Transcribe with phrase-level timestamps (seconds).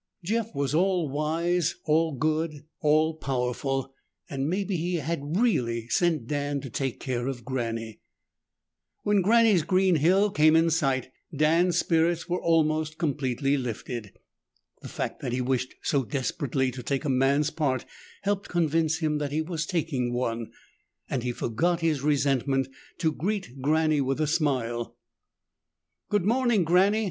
[0.23, 3.93] Jeff was all wise, all good, all powerful,
[4.31, 7.99] and maybe he had really sent Dan to take care of Granny.
[9.03, 14.17] When Granny's green hill came in sight, Dan's spirits were almost completely lifted.
[14.81, 17.85] The fact that he wished so desperately to take a man's part
[18.23, 20.51] helped convince him that he was taking one,
[21.11, 24.97] and he forgot his resentment to greet Granny with a smile.
[26.09, 26.99] "Good morning, Granny."